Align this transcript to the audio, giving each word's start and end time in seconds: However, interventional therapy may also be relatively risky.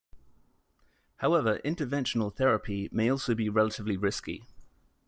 However, 1.17 1.61
interventional 1.63 2.33
therapy 2.35 2.89
may 2.91 3.07
also 3.11 3.35
be 3.35 3.49
relatively 3.49 3.97
risky. 3.97 4.47